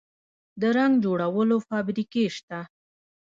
د 0.61 0.63
رنګ 0.77 0.93
جوړولو 1.03 1.55
فابریکې 1.67 2.25
شته 2.37 2.59